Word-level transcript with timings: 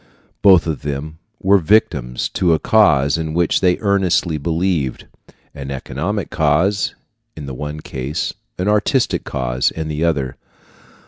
Both 0.41 0.65
of 0.65 0.81
them 0.81 1.19
were 1.43 1.59
victims 1.59 2.27
to 2.29 2.55
a 2.55 2.57
cause 2.59 3.19
in 3.19 3.35
which 3.35 3.61
they 3.61 3.77
earnestly 3.77 4.39
believed 4.39 5.05
an 5.53 5.69
economic 5.69 6.31
cause 6.31 6.95
in 7.37 7.45
the 7.45 7.53
one 7.53 7.81
case, 7.81 8.33
an 8.57 8.67
artistic 8.67 9.23
cause 9.25 9.69
in 9.69 9.89
the 9.89 10.03
other. 10.03 10.37